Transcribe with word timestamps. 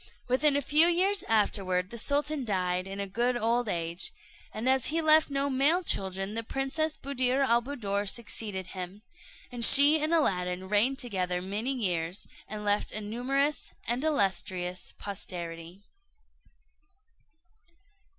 Within 0.27 0.55
a 0.55 0.63
few 0.63 0.87
years 0.87 1.21
afterward, 1.27 1.91
the 1.91 1.97
sultan 1.99 2.43
died 2.43 2.87
in 2.87 2.99
a 2.99 3.05
good 3.05 3.37
old 3.37 3.69
age, 3.69 4.11
and 4.51 4.67
as 4.67 4.87
he 4.87 4.99
left 4.99 5.29
no 5.29 5.47
male 5.47 5.83
children, 5.83 6.33
the 6.33 6.41
Princess 6.41 6.97
Buddir 6.97 7.43
al 7.47 7.61
Buddoor 7.61 8.09
succeeded 8.09 8.65
him, 8.73 9.03
and 9.51 9.63
she 9.63 10.01
and 10.01 10.11
Aladdin 10.11 10.67
reigned 10.67 10.97
together 10.97 11.39
many 11.39 11.71
years, 11.73 12.27
and 12.47 12.65
left 12.65 12.91
a 12.91 12.99
numerous 12.99 13.73
and 13.85 14.03
illustrious 14.03 14.91
posterity. 14.97 15.83